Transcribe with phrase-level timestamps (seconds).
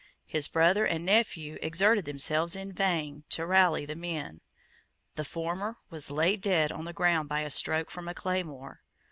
[0.25, 4.41] His brother and nephew exerted themselves in vain to rally the men.
[5.13, 8.81] The former was laid dead on the ground by a stroke from a claymore.